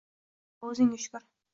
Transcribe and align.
E 0.05 0.07
Xudo! 0.15 0.73
Oʻzingga 0.73 1.03
shukur! 1.07 1.29